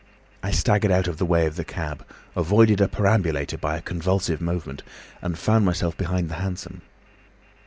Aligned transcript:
I 0.41 0.49
staggered 0.49 0.89
out 0.89 1.07
of 1.07 1.17
the 1.19 1.27
way 1.27 1.45
of 1.45 1.57
the 1.57 1.63
cab, 1.63 2.03
avoided 2.35 2.81
a 2.81 2.87
perambulator 2.87 3.59
by 3.59 3.77
a 3.77 3.83
convulsive 3.83 4.41
movement, 4.41 4.81
and 5.21 5.37
found 5.37 5.63
myself 5.63 5.95
behind 5.95 6.27
the 6.27 6.35
hansom. 6.41 6.81